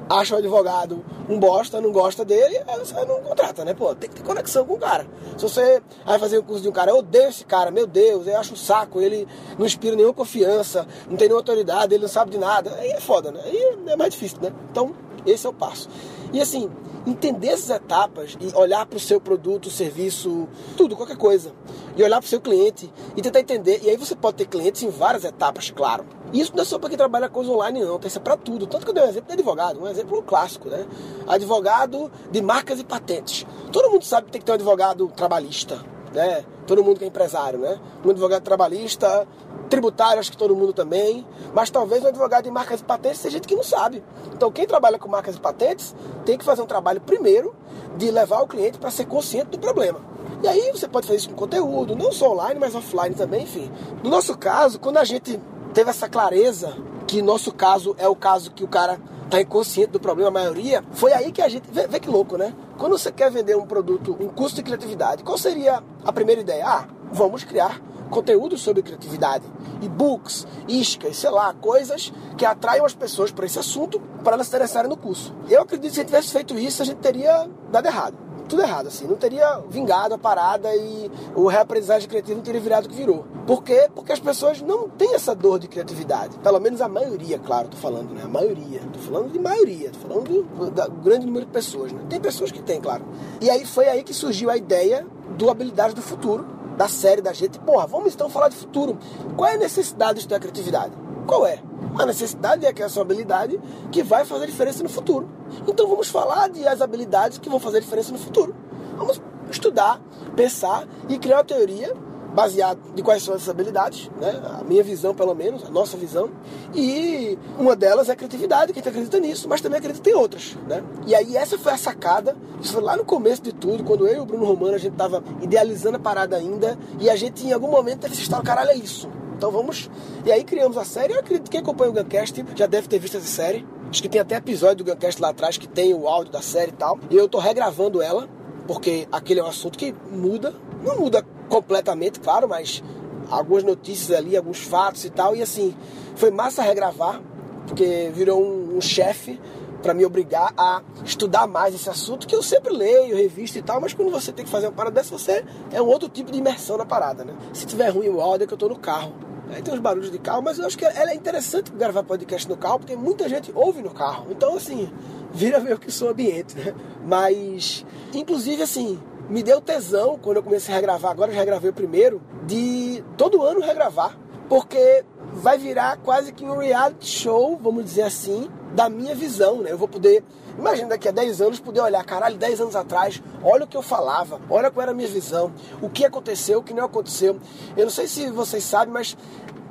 acha 0.08 0.34
o 0.34 0.38
advogado 0.38 1.04
um 1.28 1.38
bosta, 1.38 1.80
não 1.80 1.90
gosta 1.90 2.24
dele, 2.24 2.60
você 2.78 2.94
não 3.04 3.20
contrata, 3.20 3.64
né? 3.64 3.74
Pô, 3.74 3.94
tem 3.94 4.08
que 4.08 4.16
ter 4.16 4.22
conexão 4.22 4.64
com 4.64 4.74
o 4.74 4.78
cara. 4.78 5.06
Se 5.36 5.42
você 5.42 5.82
vai 6.04 6.18
fazer 6.18 6.38
um 6.38 6.42
curso 6.42 6.62
de 6.62 6.68
um 6.68 6.72
cara, 6.72 6.92
eu 6.92 6.98
odeio 6.98 7.28
esse 7.28 7.44
cara, 7.44 7.70
meu 7.70 7.86
Deus, 7.86 8.26
eu 8.26 8.38
acho 8.38 8.52
um 8.52 8.56
saco, 8.56 9.00
ele 9.00 9.26
não 9.58 9.66
inspira 9.66 9.96
nenhuma 9.96 10.14
confiança, 10.14 10.86
não 11.08 11.16
tem 11.16 11.28
nenhuma 11.28 11.40
autoridade, 11.40 11.94
ele 11.94 12.02
não 12.02 12.08
sabe 12.08 12.30
de 12.30 12.38
nada, 12.38 12.74
aí 12.78 12.90
é 12.90 13.00
foda, 13.00 13.32
né? 13.32 13.40
Aí 13.44 13.76
é 13.88 13.96
mais 13.96 14.12
difícil, 14.12 14.38
né? 14.40 14.52
Então, 14.70 14.94
esse 15.26 15.46
é 15.46 15.50
o 15.50 15.52
passo. 15.52 15.88
E 16.32 16.40
assim, 16.40 16.70
entender 17.06 17.48
essas 17.48 17.70
etapas 17.70 18.36
e 18.40 18.54
olhar 18.56 18.84
para 18.86 18.96
o 18.96 19.00
seu 19.00 19.20
produto, 19.20 19.70
serviço, 19.70 20.48
tudo, 20.76 20.96
qualquer 20.96 21.16
coisa. 21.16 21.52
E 21.96 22.02
olhar 22.02 22.18
para 22.18 22.26
o 22.26 22.28
seu 22.28 22.40
cliente 22.40 22.92
e 23.16 23.22
tentar 23.22 23.40
entender. 23.40 23.80
E 23.82 23.90
aí 23.90 23.96
você 23.96 24.14
pode 24.14 24.36
ter 24.36 24.46
clientes 24.46 24.82
em 24.82 24.90
várias 24.90 25.24
etapas, 25.24 25.70
claro. 25.70 26.04
E 26.32 26.40
isso 26.40 26.52
não 26.54 26.62
é 26.62 26.64
só 26.64 26.78
para 26.78 26.88
quem 26.88 26.98
trabalha 26.98 27.28
coisa 27.28 27.50
online, 27.50 27.80
não. 27.80 27.98
Tem 27.98 28.08
isso 28.08 28.18
é 28.18 28.20
para 28.20 28.36
tudo. 28.36 28.66
Tanto 28.66 28.84
que 28.84 28.90
eu 28.90 28.94
dei 28.94 29.04
um 29.04 29.08
exemplo 29.08 29.28
de 29.28 29.34
advogado, 29.34 29.80
um 29.80 29.88
exemplo 29.88 30.22
clássico, 30.22 30.68
né? 30.68 30.84
Advogado 31.26 32.10
de 32.30 32.42
marcas 32.42 32.80
e 32.80 32.84
patentes. 32.84 33.46
Todo 33.70 33.90
mundo 33.90 34.04
sabe 34.04 34.26
que 34.26 34.32
tem 34.32 34.40
que 34.40 34.44
ter 34.44 34.52
um 34.52 34.56
advogado 34.56 35.08
trabalhista, 35.14 35.84
né? 36.16 36.44
Todo 36.66 36.82
mundo 36.82 36.98
que 36.98 37.04
é 37.04 37.06
empresário, 37.06 37.58
né? 37.58 37.78
Um 38.04 38.10
advogado 38.10 38.42
trabalhista, 38.42 39.28
tributário, 39.68 40.18
acho 40.18 40.30
que 40.30 40.36
todo 40.36 40.56
mundo 40.56 40.72
também, 40.72 41.26
mas 41.54 41.68
talvez 41.68 42.02
um 42.02 42.08
advogado 42.08 42.44
de 42.44 42.50
marcas 42.50 42.80
e 42.80 42.84
patentes 42.84 43.20
seja 43.20 43.36
gente 43.36 43.46
que 43.46 43.54
não 43.54 43.62
sabe. 43.62 44.02
Então, 44.32 44.50
quem 44.50 44.66
trabalha 44.66 44.98
com 44.98 45.08
marcas 45.08 45.36
e 45.36 45.40
patentes 45.40 45.94
tem 46.24 46.38
que 46.38 46.44
fazer 46.44 46.62
um 46.62 46.66
trabalho 46.66 47.00
primeiro 47.02 47.54
de 47.96 48.10
levar 48.10 48.40
o 48.40 48.46
cliente 48.46 48.78
para 48.78 48.90
ser 48.90 49.04
consciente 49.04 49.50
do 49.50 49.58
problema. 49.58 50.00
E 50.42 50.48
aí 50.48 50.72
você 50.72 50.88
pode 50.88 51.06
fazer 51.06 51.18
isso 51.18 51.28
com 51.28 51.34
conteúdo, 51.34 51.94
não 51.94 52.10
só 52.10 52.32
online, 52.32 52.58
mas 52.58 52.74
offline 52.74 53.14
também, 53.14 53.42
enfim. 53.42 53.70
No 54.02 54.08
nosso 54.08 54.36
caso, 54.38 54.80
quando 54.80 54.96
a 54.96 55.04
gente 55.04 55.38
teve 55.74 55.90
essa 55.90 56.08
clareza, 56.08 56.74
que 57.06 57.20
nosso 57.20 57.52
caso 57.52 57.94
é 57.98 58.08
o 58.08 58.16
caso 58.16 58.50
que 58.50 58.64
o 58.64 58.68
cara 58.68 58.98
está 59.26 59.40
inconsciente 59.40 59.90
do 59.90 60.00
problema, 60.00 60.28
a 60.28 60.32
maioria, 60.32 60.82
foi 60.92 61.12
aí 61.12 61.30
que 61.30 61.42
a 61.42 61.48
gente. 61.48 61.68
Vê, 61.70 61.86
vê 61.86 62.00
que 62.00 62.08
louco, 62.08 62.36
né? 62.36 62.54
Quando 62.78 62.96
você 62.96 63.12
quer 63.12 63.30
vender 63.30 63.56
um 63.56 63.66
produto, 63.66 64.16
um 64.18 64.28
custo 64.28 64.56
de 64.56 64.62
criatividade, 64.62 65.22
qual 65.22 65.36
seria 65.36 65.82
a 66.04 66.12
primeira 66.12 66.40
ideia? 66.40 66.64
Ah, 66.66 66.86
vamos 67.12 67.44
criar 67.44 67.80
conteúdo 68.10 68.56
sobre 68.56 68.82
criatividade, 68.82 69.44
e-books, 69.82 70.46
iscas, 70.68 71.16
sei 71.16 71.30
lá, 71.30 71.52
coisas 71.54 72.12
que 72.36 72.44
atraiam 72.44 72.86
as 72.86 72.94
pessoas 72.94 73.32
para 73.32 73.46
esse 73.46 73.58
assunto 73.58 74.00
para 74.22 74.34
elas 74.34 74.46
se 74.46 74.50
interessarem 74.50 74.88
no 74.88 74.96
curso. 74.96 75.34
Eu 75.48 75.62
acredito 75.62 75.90
que 75.90 75.94
se 75.94 76.00
a 76.00 76.02
gente 76.02 76.10
tivesse 76.10 76.32
feito 76.32 76.58
isso, 76.58 76.82
a 76.82 76.84
gente 76.84 76.98
teria 76.98 77.48
dado 77.70 77.86
errado. 77.86 78.25
Tudo 78.48 78.62
errado, 78.62 78.86
assim. 78.86 79.06
Não 79.06 79.16
teria 79.16 79.60
vingado 79.68 80.14
a 80.14 80.18
parada 80.18 80.74
e 80.74 81.10
o 81.34 81.46
reaprendizagem 81.46 82.08
criativo 82.08 82.36
não 82.36 82.42
teria 82.44 82.60
virado 82.60 82.86
o 82.86 82.88
que 82.88 82.94
virou. 82.94 83.24
Por 83.46 83.62
quê? 83.62 83.88
Porque 83.94 84.12
as 84.12 84.20
pessoas 84.20 84.60
não 84.60 84.88
têm 84.88 85.14
essa 85.14 85.34
dor 85.34 85.58
de 85.58 85.68
criatividade. 85.68 86.38
Pelo 86.38 86.60
menos 86.60 86.80
a 86.80 86.88
maioria, 86.88 87.38
claro, 87.38 87.68
tô 87.68 87.76
falando, 87.76 88.14
né? 88.14 88.22
A 88.24 88.28
maioria. 88.28 88.80
Tô 88.92 88.98
falando 88.98 89.32
de 89.32 89.38
maioria, 89.38 89.90
tô 89.90 89.98
falando 89.98 90.24
do, 90.24 90.70
do 90.70 90.90
grande 91.02 91.26
número 91.26 91.46
de 91.46 91.52
pessoas, 91.52 91.92
né? 91.92 92.00
Tem 92.08 92.20
pessoas 92.20 92.52
que 92.52 92.62
têm, 92.62 92.80
claro. 92.80 93.04
E 93.40 93.50
aí 93.50 93.64
foi 93.64 93.88
aí 93.88 94.02
que 94.02 94.14
surgiu 94.14 94.50
a 94.50 94.56
ideia 94.56 95.06
do 95.36 95.50
Habilidade 95.50 95.94
do 95.94 96.02
Futuro, 96.02 96.46
da 96.76 96.88
série 96.88 97.22
da 97.22 97.32
gente. 97.32 97.58
Porra, 97.58 97.86
vamos 97.86 98.14
então 98.14 98.28
falar 98.28 98.48
de 98.48 98.56
futuro. 98.56 98.98
Qual 99.36 99.48
é 99.48 99.54
a 99.54 99.58
necessidade 99.58 100.14
de 100.14 100.20
estudar 100.20 100.40
criatividade? 100.40 100.92
Qual 101.26 101.46
é? 101.46 101.60
A 101.98 102.06
necessidade 102.06 102.66
é 102.66 102.72
que 102.72 102.82
é 102.82 102.86
a 102.86 102.88
sua 102.88 103.02
habilidade 103.02 103.58
que 103.90 104.02
vai 104.02 104.24
fazer 104.24 104.46
diferença 104.46 104.82
no 104.82 104.88
futuro. 104.88 105.28
Então 105.66 105.88
vamos 105.88 106.08
falar 106.08 106.48
de 106.48 106.66
as 106.66 106.80
habilidades 106.80 107.38
que 107.38 107.48
vão 107.48 107.58
fazer 107.58 107.80
diferença 107.80 108.12
no 108.12 108.18
futuro. 108.18 108.54
Vamos 108.96 109.20
estudar, 109.50 110.00
pensar 110.34 110.86
e 111.08 111.18
criar 111.18 111.36
uma 111.36 111.44
teoria 111.44 111.94
baseado 112.34 112.78
de 112.94 113.02
quais 113.02 113.22
são 113.22 113.34
essas 113.34 113.48
habilidades, 113.48 114.10
né? 114.20 114.42
a 114.60 114.62
minha 114.62 114.82
visão 114.82 115.14
pelo 115.14 115.34
menos, 115.34 115.64
a 115.64 115.70
nossa 115.70 115.96
visão, 115.96 116.28
e 116.74 117.38
uma 117.58 117.74
delas 117.74 118.10
é 118.10 118.12
a 118.12 118.16
criatividade, 118.16 118.74
que 118.74 118.78
a 118.78 118.82
gente 118.82 118.90
acredita 118.90 119.18
nisso, 119.18 119.48
mas 119.48 119.62
também 119.62 119.78
acredita 119.78 120.10
em 120.10 120.12
outras. 120.12 120.54
Né? 120.68 120.84
E 121.06 121.14
aí 121.14 121.34
essa 121.34 121.56
foi 121.56 121.72
a 121.72 121.78
sacada, 121.78 122.36
isso 122.60 122.74
foi 122.74 122.82
lá 122.82 122.94
no 122.94 123.06
começo 123.06 123.40
de 123.40 123.54
tudo, 123.54 123.82
quando 123.84 124.06
eu 124.06 124.16
e 124.16 124.20
o 124.20 124.26
Bruno 124.26 124.44
Romano 124.44 124.74
a 124.74 124.78
gente 124.78 124.92
estava 124.92 125.24
idealizando 125.40 125.96
a 125.96 125.98
parada 126.00 126.36
ainda, 126.36 126.78
e 127.00 127.08
a 127.08 127.16
gente 127.16 127.46
em 127.46 127.54
algum 127.54 127.70
momento 127.70 128.00
teve 128.00 128.12
esse 128.12 128.24
estalo, 128.24 128.44
caralho, 128.44 128.68
é 128.68 128.76
isso. 128.76 129.08
Então 129.36 129.50
vamos. 129.50 129.90
E 130.24 130.32
aí 130.32 130.44
criamos 130.44 130.76
a 130.76 130.84
série. 130.84 131.12
Eu 131.12 131.20
acredito 131.20 131.44
que 131.44 131.50
quem 131.50 131.60
acompanha 131.60 131.90
o 131.90 131.94
Guncast 131.94 132.44
já 132.54 132.66
deve 132.66 132.88
ter 132.88 132.98
visto 132.98 133.16
essa 133.16 133.26
série. 133.26 133.66
Acho 133.90 134.02
que 134.02 134.08
tem 134.08 134.20
até 134.20 134.36
episódio 134.36 134.84
do 134.84 134.92
Guncast 134.92 135.20
lá 135.20 135.28
atrás 135.28 135.56
que 135.56 135.68
tem 135.68 135.94
o 135.94 136.08
áudio 136.08 136.32
da 136.32 136.42
série 136.42 136.70
e 136.70 136.74
tal. 136.74 136.98
E 137.10 137.16
eu 137.16 137.28
tô 137.28 137.38
regravando 137.38 138.02
ela, 138.02 138.28
porque 138.66 139.06
aquele 139.12 139.40
é 139.40 139.44
um 139.44 139.48
assunto 139.48 139.78
que 139.78 139.94
muda. 140.10 140.54
Não 140.82 140.98
muda 140.98 141.24
completamente, 141.48 142.20
claro, 142.20 142.48
mas 142.48 142.82
algumas 143.30 143.62
notícias 143.62 144.16
ali, 144.16 144.36
alguns 144.36 144.58
fatos 144.58 145.04
e 145.04 145.10
tal. 145.10 145.36
E 145.36 145.42
assim, 145.42 145.74
foi 146.14 146.30
massa 146.30 146.62
regravar, 146.62 147.20
porque 147.66 148.10
virou 148.14 148.42
um, 148.42 148.76
um 148.76 148.80
chefe 148.80 149.38
para 149.82 149.94
me 149.94 150.04
obrigar 150.04 150.52
a 150.56 150.82
estudar 151.04 151.46
mais 151.46 151.74
esse 151.74 151.88
assunto 151.88 152.26
que 152.26 152.34
eu 152.34 152.42
sempre 152.42 152.72
leio, 152.72 153.16
revisto 153.16 153.58
e 153.58 153.62
tal, 153.62 153.80
mas 153.80 153.94
quando 153.94 154.10
você 154.10 154.32
tem 154.32 154.44
que 154.44 154.50
fazer 154.50 154.66
uma 154.66 154.72
parada 154.72 154.96
dessa, 154.96 155.16
você 155.16 155.44
é 155.70 155.80
um 155.80 155.86
outro 155.86 156.08
tipo 156.08 156.32
de 156.32 156.38
imersão 156.38 156.76
na 156.76 156.84
parada, 156.84 157.24
né? 157.24 157.34
Se 157.52 157.66
tiver 157.66 157.88
ruim 157.90 158.08
o 158.08 158.20
áudio 158.20 158.44
é 158.44 158.46
que 158.48 158.54
eu 158.54 158.58
tô 158.58 158.68
no 158.68 158.76
carro. 158.76 159.12
Aí 159.52 159.62
tem 159.62 159.72
uns 159.72 159.80
barulhos 159.80 160.10
de 160.10 160.18
carro, 160.18 160.42
mas 160.42 160.58
eu 160.58 160.66
acho 160.66 160.76
que 160.76 160.84
ela 160.84 161.10
é 161.10 161.14
interessante 161.14 161.70
gravar 161.70 162.02
podcast 162.02 162.48
no 162.48 162.56
carro, 162.56 162.80
porque 162.80 162.96
muita 162.96 163.28
gente 163.28 163.52
ouve 163.54 163.80
no 163.80 163.90
carro. 163.90 164.26
Então, 164.30 164.56
assim, 164.56 164.90
vira 165.32 165.60
meio 165.60 165.78
que 165.78 165.88
o 165.88 165.92
seu 165.92 166.08
ambiente, 166.08 166.56
né? 166.56 166.74
Mas, 167.04 167.86
inclusive, 168.12 168.62
assim, 168.62 168.98
me 169.28 169.42
deu 169.42 169.60
tesão 169.60 170.18
quando 170.20 170.38
eu 170.38 170.42
comecei 170.42 170.72
a 170.74 170.76
regravar, 170.76 171.10
agora 171.10 171.30
eu 171.30 171.34
já 171.34 171.40
regravei 171.40 171.70
o 171.70 171.74
primeiro, 171.74 172.20
de 172.44 173.04
todo 173.16 173.42
ano 173.42 173.60
regravar. 173.60 174.18
Porque 174.48 175.04
vai 175.32 175.58
virar 175.58 175.96
quase 175.98 176.32
que 176.32 176.44
um 176.44 176.58
reality 176.58 177.06
show, 177.06 177.58
vamos 177.60 177.84
dizer 177.84 178.02
assim, 178.02 178.48
da 178.76 178.90
minha 178.90 179.14
visão, 179.14 179.62
né? 179.62 179.72
Eu 179.72 179.78
vou 179.78 179.88
poder, 179.88 180.22
imagina 180.56 180.90
daqui 180.90 181.08
a 181.08 181.10
10 181.10 181.40
anos, 181.40 181.58
poder 181.58 181.80
olhar, 181.80 182.04
caralho, 182.04 182.36
10 182.36 182.60
anos 182.60 182.76
atrás, 182.76 183.22
olha 183.42 183.64
o 183.64 183.66
que 183.66 183.76
eu 183.76 183.82
falava, 183.82 184.38
olha 184.50 184.70
qual 184.70 184.82
era 184.82 184.92
a 184.92 184.94
minha 184.94 185.08
visão, 185.08 185.50
o 185.80 185.88
que 185.88 186.04
aconteceu, 186.04 186.58
o 186.58 186.62
que 186.62 186.74
não 186.74 186.84
aconteceu. 186.84 187.40
Eu 187.74 187.84
não 187.84 187.90
sei 187.90 188.06
se 188.06 188.30
vocês 188.30 188.62
sabem, 188.62 188.92
mas 188.92 189.16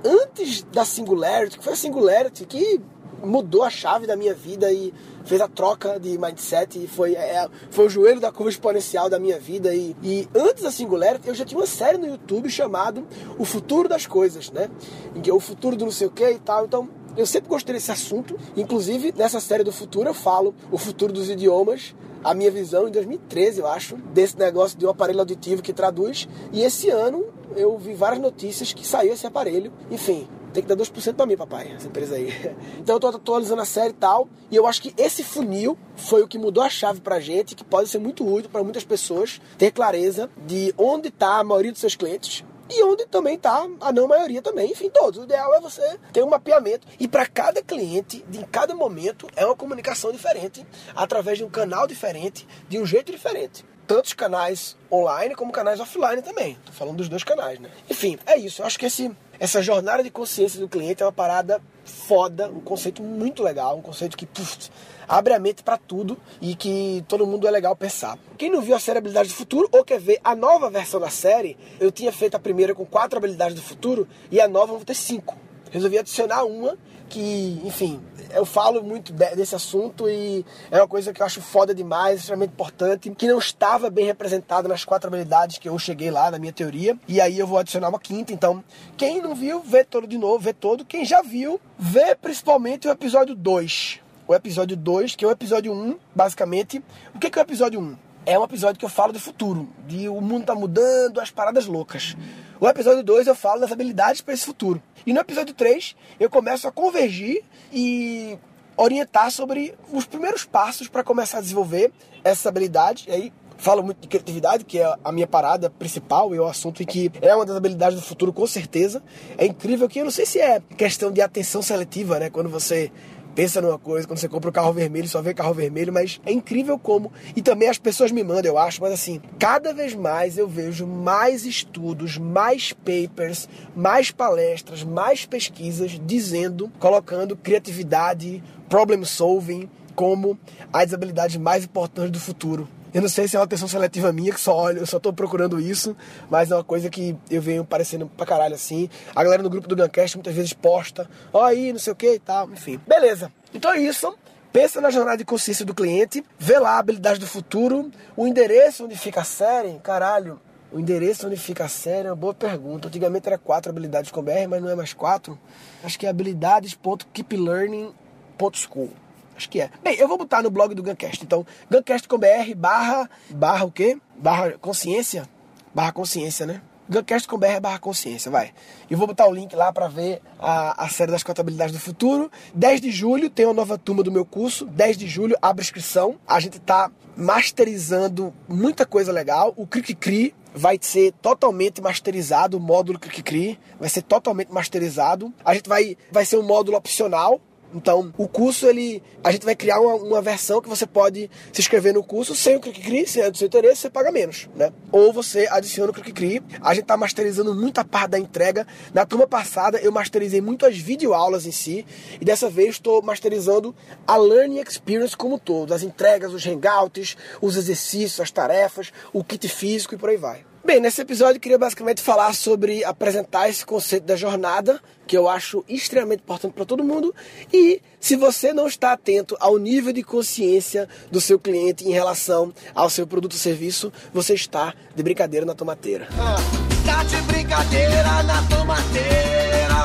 antes 0.03 0.63
da 0.63 0.83
Singularity, 0.83 1.59
que 1.59 1.63
foi 1.63 1.73
a 1.73 1.75
Singularity 1.75 2.45
que 2.45 2.81
mudou 3.23 3.63
a 3.63 3.69
chave 3.69 4.07
da 4.07 4.15
minha 4.15 4.33
vida 4.33 4.71
e 4.71 4.91
fez 5.23 5.39
a 5.39 5.47
troca 5.47 5.99
de 5.99 6.17
mindset 6.17 6.83
e 6.83 6.87
foi, 6.87 7.13
é, 7.13 7.47
foi 7.69 7.85
o 7.85 7.89
joelho 7.89 8.19
da 8.19 8.31
curva 8.31 8.49
exponencial 8.49 9.09
da 9.09 9.19
minha 9.19 9.39
vida. 9.39 9.73
E, 9.73 9.95
e 10.03 10.27
antes 10.35 10.63
da 10.63 10.71
Singularity, 10.71 11.27
eu 11.27 11.35
já 11.35 11.45
tinha 11.45 11.59
uma 11.59 11.67
série 11.67 11.97
no 11.97 12.07
YouTube 12.07 12.49
chamado 12.49 13.05
O 13.37 13.45
Futuro 13.45 13.87
das 13.87 14.05
Coisas, 14.05 14.51
né? 14.51 14.69
Em 15.15 15.21
que 15.21 15.29
é 15.29 15.33
o 15.33 15.39
futuro 15.39 15.75
do 15.75 15.85
não 15.85 15.91
sei 15.91 16.07
o 16.07 16.11
que 16.11 16.29
e 16.29 16.39
tal. 16.39 16.65
Então, 16.65 16.89
eu 17.17 17.25
sempre 17.25 17.49
gostei 17.49 17.73
desse 17.75 17.91
assunto. 17.91 18.37
Inclusive, 18.55 19.13
nessa 19.15 19.39
série 19.39 19.63
do 19.63 19.71
futuro, 19.71 20.09
eu 20.09 20.13
falo 20.13 20.53
o 20.71 20.77
futuro 20.77 21.13
dos 21.13 21.29
idiomas, 21.29 21.95
a 22.23 22.33
minha 22.33 22.49
visão 22.49 22.87
em 22.87 22.91
2013, 22.91 23.59
eu 23.59 23.67
acho, 23.67 23.97
desse 24.13 24.37
negócio 24.37 24.77
de 24.77 24.85
um 24.85 24.89
aparelho 24.89 25.19
auditivo 25.19 25.61
que 25.61 25.71
traduz. 25.71 26.27
E 26.51 26.61
esse 26.61 26.89
ano 26.89 27.25
eu 27.55 27.77
vi 27.77 27.93
várias 27.93 28.21
notícias 28.21 28.73
que 28.73 28.85
saiu 28.85 29.13
esse 29.13 29.27
aparelho. 29.27 29.71
Enfim, 29.91 30.27
tem 30.51 30.63
que 30.63 30.69
dar 30.69 30.75
2% 30.75 31.13
para 31.13 31.25
mim, 31.25 31.35
papai, 31.35 31.73
essa 31.75 31.87
empresa 31.87 32.15
aí. 32.15 32.29
Então 32.79 32.95
eu 32.95 32.99
tô 32.99 33.07
atualizando 33.07 33.61
a 33.61 33.65
série 33.65 33.89
e 33.89 33.93
tal, 33.93 34.27
e 34.49 34.55
eu 34.55 34.65
acho 34.65 34.81
que 34.81 34.93
esse 34.97 35.23
funil 35.23 35.77
foi 35.95 36.23
o 36.23 36.27
que 36.27 36.37
mudou 36.37 36.63
a 36.63 36.69
chave 36.69 37.01
pra 37.01 37.19
gente, 37.19 37.55
que 37.55 37.63
pode 37.63 37.89
ser 37.89 37.99
muito 37.99 38.25
útil 38.25 38.49
para 38.49 38.63
muitas 38.63 38.83
pessoas 38.83 39.41
ter 39.57 39.71
clareza 39.71 40.29
de 40.45 40.73
onde 40.77 41.09
está 41.09 41.39
a 41.39 41.43
maioria 41.43 41.71
dos 41.71 41.81
seus 41.81 41.95
clientes, 41.95 42.43
e 42.69 42.83
onde 42.83 43.05
também 43.05 43.35
está 43.35 43.67
a 43.81 43.91
não 43.91 44.07
maioria 44.07 44.41
também, 44.41 44.71
enfim, 44.71 44.89
todos. 44.89 45.19
O 45.19 45.23
ideal 45.23 45.53
é 45.55 45.59
você 45.59 45.99
ter 46.11 46.23
um 46.23 46.29
mapeamento 46.29 46.87
e 46.99 47.07
para 47.07 47.25
cada 47.25 47.61
cliente, 47.61 48.25
em 48.33 48.43
cada 48.43 48.75
momento, 48.75 49.27
é 49.35 49.45
uma 49.45 49.55
comunicação 49.55 50.11
diferente, 50.11 50.65
através 50.95 51.37
de 51.37 51.43
um 51.43 51.49
canal 51.49 51.87
diferente, 51.87 52.47
de 52.67 52.79
um 52.79 52.85
jeito 52.85 53.11
diferente. 53.11 53.65
Tantos 53.87 54.13
canais 54.13 54.75
online 54.91 55.35
como 55.35 55.51
canais 55.51 55.79
offline 55.79 56.21
também. 56.21 56.57
Tô 56.65 56.71
falando 56.71 56.97
dos 56.97 57.07
dois 57.07 57.23
canais, 57.23 57.59
né? 57.59 57.69
Enfim, 57.87 58.17
é 58.25 58.35
isso. 58.35 58.63
Eu 58.63 58.65
acho 58.65 58.79
que 58.79 58.87
esse, 58.87 59.15
essa 59.39 59.61
jornada 59.61 60.03
de 60.03 60.09
consciência 60.09 60.59
do 60.59 60.67
cliente 60.67 61.03
é 61.03 61.05
uma 61.05 61.11
parada 61.11 61.61
foda, 61.83 62.49
um 62.49 62.59
conceito 62.59 63.01
muito 63.03 63.43
legal, 63.43 63.77
um 63.77 63.81
conceito 63.81 64.17
que 64.17 64.25
puf, 64.25 64.69
abre 65.07 65.33
a 65.33 65.39
mente 65.39 65.63
para 65.63 65.77
tudo 65.77 66.17
e 66.41 66.55
que 66.55 67.03
todo 67.07 67.25
mundo 67.27 67.47
é 67.47 67.51
legal 67.51 67.75
pensar. 67.75 68.17
Quem 68.37 68.49
não 68.49 68.61
viu 68.61 68.75
a 68.75 68.79
série 68.79 68.97
Habilidades 68.97 69.31
do 69.31 69.35
Futuro 69.35 69.69
ou 69.71 69.83
quer 69.83 69.99
ver 69.99 70.19
a 70.23 70.35
nova 70.35 70.69
versão 70.69 70.99
da 70.99 71.09
série, 71.09 71.57
eu 71.79 71.91
tinha 71.91 72.11
feito 72.11 72.35
a 72.35 72.39
primeira 72.39 72.73
com 72.73 72.85
quatro 72.85 73.17
habilidades 73.17 73.55
do 73.55 73.61
futuro 73.61 74.07
e 74.31 74.39
a 74.39 74.47
nova 74.47 74.73
vou 74.73 74.85
ter 74.85 74.95
cinco. 74.95 75.37
Resolvi 75.71 75.97
adicionar 75.97 76.43
uma 76.43 76.77
que, 77.09 77.61
enfim, 77.63 78.01
eu 78.31 78.45
falo 78.45 78.83
muito 78.83 79.13
desse 79.13 79.55
assunto 79.55 80.09
e 80.09 80.45
é 80.71 80.77
uma 80.77 80.87
coisa 80.87 81.13
que 81.13 81.21
eu 81.21 81.25
acho 81.25 81.41
foda 81.41 81.73
demais, 81.73 82.19
extremamente 82.19 82.51
importante, 82.51 83.09
que 83.11 83.27
não 83.27 83.39
estava 83.39 83.89
bem 83.89 84.05
representada 84.05 84.67
nas 84.67 84.83
quatro 84.85 85.07
habilidades 85.07 85.57
que 85.57 85.69
eu 85.69 85.77
cheguei 85.79 86.11
lá 86.11 86.31
na 86.31 86.39
minha 86.39 86.53
teoria. 86.53 86.97
E 87.07 87.19
aí 87.21 87.37
eu 87.37 87.47
vou 87.47 87.57
adicionar 87.57 87.89
uma 87.89 87.99
quinta. 87.99 88.33
Então, 88.33 88.63
quem 88.97 89.21
não 89.21 89.35
viu, 89.35 89.61
vê 89.61 89.83
todo 89.83 90.07
de 90.07 90.17
novo, 90.17 90.39
vê 90.39 90.53
todo. 90.53 90.85
Quem 90.85 91.05
já 91.05 91.21
viu, 91.21 91.59
vê 91.77 92.15
principalmente 92.15 92.87
o 92.87 92.91
episódio 92.91 93.35
2 93.35 94.05
o 94.27 94.33
episódio 94.33 94.75
2, 94.75 95.15
que 95.15 95.23
é 95.23 95.27
o 95.27 95.31
episódio 95.31 95.71
1, 95.71 95.75
um, 95.75 95.99
basicamente. 96.15 96.83
O 97.13 97.19
que 97.19 97.27
é, 97.27 97.29
que 97.29 97.37
é 97.37 97.41
o 97.41 97.45
episódio 97.45 97.79
1? 97.79 97.83
Um? 97.83 97.97
É 98.25 98.39
um 98.39 98.43
episódio 98.43 98.79
que 98.79 98.85
eu 98.85 98.89
falo 98.89 99.13
do 99.13 99.19
futuro, 99.19 99.69
de 99.87 100.09
o 100.09 100.19
mundo 100.19 100.47
tá 100.47 100.55
mudando, 100.55 101.19
as 101.19 101.29
paradas 101.29 101.67
loucas. 101.67 102.17
O 102.59 102.67
episódio 102.67 103.03
2 103.03 103.27
eu 103.27 103.35
falo 103.35 103.61
das 103.61 103.71
habilidades 103.71 104.21
para 104.21 104.33
esse 104.33 104.43
futuro. 104.43 104.81
E 105.05 105.13
no 105.13 105.19
episódio 105.19 105.53
3 105.53 105.95
eu 106.19 106.29
começo 106.29 106.67
a 106.67 106.71
convergir 106.71 107.43
e 107.71 108.37
orientar 108.75 109.31
sobre 109.31 109.75
os 109.91 110.05
primeiros 110.05 110.43
passos 110.45 110.87
para 110.87 111.03
começar 111.03 111.37
a 111.37 111.41
desenvolver 111.41 111.91
essa 112.23 112.49
habilidade. 112.49 113.05
E 113.07 113.11
aí 113.11 113.33
falo 113.57 113.83
muito 113.83 114.01
de 114.01 114.07
criatividade, 114.07 114.65
que 114.65 114.79
é 114.79 114.95
a 115.03 115.11
minha 115.11 115.27
parada 115.27 115.69
principal 115.69 116.33
e 116.33 116.37
é 116.37 116.41
o 116.41 116.45
assunto 116.45 116.83
em 116.83 116.85
que 116.85 117.11
é 117.21 117.35
uma 117.35 117.45
das 117.45 117.55
habilidades 117.55 117.99
do 117.99 118.05
futuro, 118.05 118.33
com 118.33 118.45
certeza. 118.47 119.01
É 119.37 119.45
incrível 119.45 119.87
que 119.87 119.99
eu 119.99 120.03
não 120.03 120.11
sei 120.11 120.25
se 120.25 120.39
é 120.39 120.61
questão 120.77 121.11
de 121.11 121.21
atenção 121.21 121.61
seletiva, 121.61 122.19
né? 122.19 122.29
Quando 122.29 122.49
você 122.49 122.91
pensa 123.35 123.61
numa 123.61 123.77
coisa, 123.77 124.07
quando 124.07 124.17
você 124.17 124.29
compra 124.29 124.47
o 124.47 124.49
um 124.49 124.53
carro 124.53 124.71
vermelho, 124.71 125.07
só 125.07 125.21
vê 125.21 125.33
carro 125.33 125.53
vermelho, 125.53 125.91
mas 125.91 126.19
é 126.25 126.31
incrível 126.31 126.79
como. 126.79 127.11
E 127.35 127.41
também 127.41 127.67
as 127.67 127.77
pessoas 127.77 128.11
me 128.11 128.23
mandam, 128.23 128.53
eu 128.53 128.57
acho, 128.57 128.81
mas 128.81 128.93
assim, 128.93 129.21
cada 129.37 129.73
vez 129.73 129.93
mais 129.93 130.37
eu 130.37 130.47
vejo 130.47 130.87
mais 130.87 131.45
estudos, 131.45 132.17
mais 132.17 132.71
papers, 132.71 133.49
mais 133.75 134.09
palestras, 134.09 134.83
mais 134.83 135.25
pesquisas 135.25 135.99
dizendo, 136.05 136.71
colocando 136.79 137.35
criatividade, 137.35 138.41
problem 138.69 139.03
solving 139.03 139.69
como 139.95 140.37
as 140.71 140.93
habilidades 140.93 141.37
mais 141.37 141.65
importantes 141.65 142.11
do 142.11 142.19
futuro. 142.19 142.67
Eu 142.95 143.01
não 143.01 143.09
sei 143.09 143.27
se 143.27 143.35
é 143.35 143.39
uma 143.39 143.43
atenção 143.43 143.67
seletiva 143.67 144.13
minha, 144.13 144.31
que 144.31 144.39
só 144.39 144.55
olho, 144.55 144.79
eu 144.79 144.85
só 144.85 145.01
tô 145.01 145.11
procurando 145.11 145.59
isso, 145.59 145.93
mas 146.29 146.49
é 146.49 146.55
uma 146.55 146.63
coisa 146.63 146.89
que 146.89 147.13
eu 147.29 147.41
venho 147.41 147.65
parecendo 147.65 148.07
pra 148.07 148.25
caralho 148.25 148.55
assim. 148.55 148.89
A 149.13 149.21
galera 149.21 149.43
no 149.43 149.49
grupo 149.49 149.67
do 149.67 149.75
Guncast 149.75 150.15
muitas 150.15 150.33
vezes 150.33 150.53
posta, 150.53 151.09
ó 151.33 151.43
aí, 151.43 151.73
não 151.73 151.79
sei 151.79 151.91
o 151.91 151.95
que 151.95 152.13
e 152.13 152.19
tal, 152.19 152.49
enfim. 152.49 152.79
Beleza. 152.87 153.29
Então 153.53 153.73
é 153.73 153.81
isso. 153.81 154.17
Pensa 154.53 154.79
na 154.79 154.89
jornada 154.89 155.17
de 155.17 155.25
consciência 155.25 155.65
do 155.65 155.75
cliente, 155.75 156.23
vê 156.39 156.57
lá 156.57 156.75
a 156.75 156.79
habilidade 156.79 157.19
do 157.19 157.27
futuro, 157.27 157.91
o 158.15 158.25
endereço 158.25 158.85
onde 158.85 158.97
fica 158.97 159.19
a 159.19 159.25
série, 159.25 159.77
caralho. 159.79 160.39
O 160.71 160.79
endereço 160.79 161.27
onde 161.27 161.35
fica 161.35 161.65
a 161.65 161.69
série 161.69 162.07
é 162.07 162.11
uma 162.11 162.15
boa 162.15 162.33
pergunta. 162.33 162.87
Antigamente 162.87 163.27
era 163.27 163.37
quatro 163.37 163.71
habilidades 163.71 164.09
com 164.09 164.23
BR, 164.23 164.47
mas 164.49 164.61
não 164.61 164.69
é 164.69 164.75
mais 164.75 164.93
quatro. 164.93 165.37
Acho 165.83 165.99
que 165.99 166.05
é 166.05 166.09
habilidades.keeplearning.school. 166.09 169.04
Acho 169.35 169.49
que 169.49 169.61
é. 169.61 169.69
Bem, 169.83 169.95
eu 169.95 170.07
vou 170.07 170.17
botar 170.17 170.41
no 170.41 170.49
blog 170.49 170.73
do 170.73 170.81
Guncast. 170.83 171.23
Então, 171.23 171.45
guncast.com.br 171.69 172.55
barra, 172.55 173.09
barra 173.29 173.65
o 173.65 173.71
quê? 173.71 173.97
Barra 174.17 174.51
consciência? 174.53 175.27
Barra 175.73 175.91
consciência, 175.91 176.45
né? 176.45 176.61
Guncast.com.br 176.89 177.59
barra 177.61 177.79
consciência, 177.79 178.29
vai. 178.29 178.53
E 178.89 178.95
vou 178.95 179.07
botar 179.07 179.27
o 179.27 179.33
link 179.33 179.55
lá 179.55 179.73
para 179.73 179.87
ver 179.87 180.21
a, 180.39 180.85
a 180.85 180.87
série 180.87 181.11
das 181.11 181.23
contabilidades 181.23 181.73
do 181.73 181.79
futuro. 181.79 182.31
10 182.53 182.81
de 182.81 182.91
julho 182.91 183.29
tem 183.29 183.45
uma 183.45 183.53
nova 183.53 183.77
turma 183.77 184.03
do 184.03 184.11
meu 184.11 184.25
curso. 184.25 184.65
10 184.65 184.97
de 184.97 185.07
julho 185.07 185.35
abre 185.41 185.63
inscrição. 185.63 186.17
A 186.27 186.39
gente 186.39 186.59
tá 186.59 186.91
masterizando 187.17 188.33
muita 188.47 188.85
coisa 188.85 189.11
legal. 189.11 189.53
O 189.57 189.65
Cri 189.65 190.33
vai 190.55 190.77
ser 190.81 191.11
totalmente 191.21 191.81
masterizado, 191.81 192.57
o 192.57 192.59
módulo 192.59 192.97
Cri 192.97 193.59
vai 193.77 193.89
ser 193.89 194.01
totalmente 194.01 194.51
masterizado. 194.51 195.33
A 195.43 195.53
gente 195.53 195.67
vai 195.67 195.97
vai 196.11 196.25
ser 196.25 196.37
um 196.37 196.43
módulo 196.43 196.77
opcional, 196.77 197.41
então, 197.75 198.13
o 198.17 198.25
curso, 198.25 198.67
ele, 198.67 199.03
a 199.21 199.33
gente 199.33 199.43
vai 199.43 199.53
criar 199.53 199.81
uma, 199.81 199.95
uma 199.95 200.21
versão 200.21 200.61
que 200.61 200.69
você 200.69 200.87
pode 200.87 201.29
se 201.51 201.59
inscrever 201.59 201.93
no 201.93 202.01
curso 202.01 202.33
sem 202.33 202.55
o 202.55 202.59
ClickCri, 202.61 203.05
se 203.05 203.19
é 203.19 203.29
do 203.29 203.37
seu 203.37 203.47
interesse, 203.47 203.81
você 203.81 203.89
paga 203.89 204.13
menos, 204.13 204.47
né? 204.55 204.71
Ou 204.93 205.11
você 205.11 205.45
adiciona 205.51 205.91
o 205.91 205.93
ClickCri. 205.93 206.41
A 206.61 206.73
gente 206.73 206.83
está 206.83 206.95
masterizando 206.95 207.53
muita 207.53 207.83
parte 207.83 208.11
da 208.11 208.19
entrega. 208.19 208.65
Na 208.93 209.05
turma 209.05 209.27
passada, 209.27 209.77
eu 209.79 209.91
masterizei 209.91 210.39
muito 210.39 210.65
as 210.65 210.77
videoaulas 210.77 211.45
em 211.45 211.51
si, 211.51 211.85
e 212.21 212.23
dessa 212.23 212.49
vez 212.49 212.75
estou 212.75 213.01
masterizando 213.01 213.75
a 214.07 214.15
Learning 214.15 214.61
Experience 214.61 215.17
como 215.17 215.35
um 215.35 215.39
todo, 215.39 215.73
as 215.73 215.83
entregas, 215.83 216.33
os 216.33 216.45
hangouts, 216.45 217.17
os 217.41 217.57
exercícios, 217.57 218.21
as 218.21 218.31
tarefas, 218.31 218.93
o 219.11 219.21
kit 219.21 219.49
físico 219.49 219.95
e 219.95 219.97
por 219.97 220.09
aí 220.09 220.17
vai. 220.17 220.54
Bem, 220.65 220.79
nesse 220.79 220.99
episódio 220.99 221.37
eu 221.37 221.39
queria 221.39 221.59
basicamente 221.59 222.01
falar 222.01 222.33
sobre 222.33 222.83
apresentar 222.83 223.47
esse 223.47 223.63
conceito 223.63 224.03
da 224.03 224.15
jornada, 224.15 224.81
que 225.05 225.15
eu 225.15 225.29
acho 225.29 225.63
extremamente 225.69 226.21
importante 226.21 226.53
para 226.53 226.65
todo 226.65 226.83
mundo. 226.83 227.13
E 227.53 227.79
se 227.99 228.15
você 228.15 228.51
não 228.51 228.65
está 228.65 228.93
atento 228.93 229.37
ao 229.39 229.59
nível 229.59 229.93
de 229.93 230.01
consciência 230.01 230.89
do 231.11 231.21
seu 231.21 231.37
cliente 231.37 231.87
em 231.87 231.91
relação 231.91 232.51
ao 232.73 232.89
seu 232.89 233.05
produto 233.05 233.33
ou 233.33 233.37
serviço, 233.37 233.93
você 234.11 234.33
está 234.33 234.73
de 234.95 235.03
brincadeira 235.03 235.45
na 235.45 235.53
tomateira. 235.53 236.07
Ah, 236.17 236.37
tá 236.83 237.03
de 237.03 237.21
brincadeira 237.31 238.23
na 238.23 238.41
tomateira. 238.49 239.75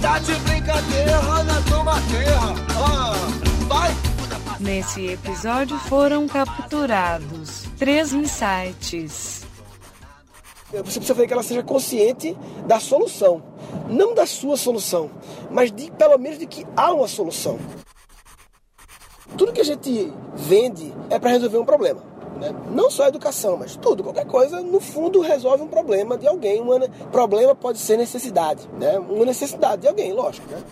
Tá 0.00 0.18
de 0.18 0.34
brincadeira 0.36 1.20
na 1.44 1.60
tomateira. 1.68 2.40
Ah, 2.74 3.14
vai. 3.68 3.94
Nesse 4.58 5.08
episódio 5.08 5.78
foram 5.80 6.26
capturados 6.26 7.43
três 7.84 8.14
insights. 8.14 9.44
Você 10.70 10.82
precisa 10.82 11.14
fazer 11.14 11.26
que 11.26 11.32
ela 11.34 11.42
seja 11.42 11.62
consciente 11.62 12.34
da 12.66 12.80
solução, 12.80 13.42
não 13.90 14.14
da 14.14 14.24
sua 14.24 14.56
solução, 14.56 15.10
mas 15.50 15.70
de 15.70 15.90
pelo 15.92 16.16
menos 16.16 16.38
de 16.38 16.46
que 16.46 16.66
há 16.74 16.94
uma 16.94 17.06
solução. 17.06 17.58
Tudo 19.36 19.52
que 19.52 19.60
a 19.60 19.64
gente 19.64 20.10
vende 20.34 20.94
é 21.10 21.18
para 21.18 21.28
resolver 21.28 21.58
um 21.58 21.64
problema. 21.66 22.02
Né? 22.40 22.54
Não 22.70 22.90
só 22.90 23.04
a 23.04 23.08
educação, 23.08 23.58
mas 23.58 23.76
tudo, 23.76 24.02
qualquer 24.02 24.26
coisa, 24.26 24.62
no 24.62 24.80
fundo 24.80 25.20
resolve 25.20 25.62
um 25.62 25.68
problema 25.68 26.16
de 26.16 26.26
alguém. 26.26 26.62
Um 26.62 26.80
problema 27.12 27.54
pode 27.54 27.78
ser 27.78 27.98
necessidade, 27.98 28.66
né? 28.78 28.98
uma 28.98 29.26
necessidade 29.26 29.82
de 29.82 29.88
alguém, 29.88 30.10
lógico. 30.14 30.50
Né? 30.50 30.62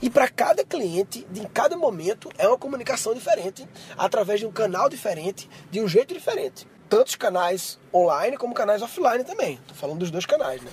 E 0.00 0.10
para 0.10 0.28
cada 0.28 0.64
cliente, 0.64 1.26
em 1.34 1.44
cada 1.44 1.76
momento, 1.76 2.30
é 2.38 2.46
uma 2.46 2.58
comunicação 2.58 3.14
diferente, 3.14 3.66
através 3.96 4.40
de 4.40 4.46
um 4.46 4.52
canal 4.52 4.88
diferente, 4.88 5.48
de 5.70 5.80
um 5.80 5.88
jeito 5.88 6.12
diferente. 6.12 6.66
Tantos 6.88 7.16
canais 7.16 7.78
online 7.92 8.36
como 8.36 8.54
canais 8.54 8.82
offline 8.82 9.24
também. 9.24 9.54
Estou 9.54 9.76
falando 9.76 9.98
dos 9.98 10.10
dois 10.10 10.26
canais, 10.26 10.62
né? 10.62 10.70